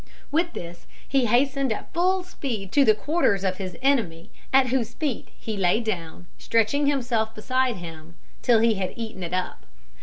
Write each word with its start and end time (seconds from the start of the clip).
With 0.31 0.53
this 0.53 0.87
he 1.07 1.25
hastened 1.27 1.71
at 1.71 1.93
full 1.93 2.23
speed 2.23 2.71
to 2.71 2.83
the 2.83 2.95
quarters 2.95 3.43
of 3.43 3.57
his 3.57 3.77
enemy, 3.83 4.31
at 4.51 4.69
whose 4.69 4.95
feet 4.95 5.27
he 5.39 5.55
laid 5.55 5.87
it 5.87 5.91
down, 5.91 6.25
stretching 6.39 6.87
himself 6.87 7.35
beside 7.35 7.75
him 7.75 8.15
till 8.41 8.61
he 8.61 8.73
had 8.73 8.93
eaten 8.95 9.21
it 9.21 9.31
up. 9.31 9.67